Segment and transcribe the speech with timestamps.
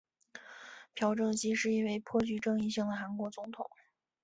[0.95, 3.69] 朴正熙是一位颇具争议性的韩国总统。